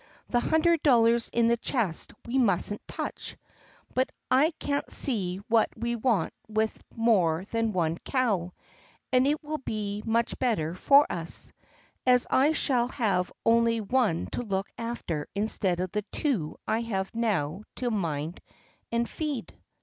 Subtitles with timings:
[0.29, 3.37] The hundred dollars in the chest we mustn't touch,
[3.93, 8.51] but I can't see what we want with more than one cow,
[9.13, 11.51] and it will be much better for us,
[12.03, 17.13] as I shall have only one to look after instead of the two I have
[17.13, 18.41] now to mind
[18.91, 19.55] and feed."